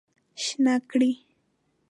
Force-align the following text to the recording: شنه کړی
شنه 0.43 0.73
کړی 0.89 1.11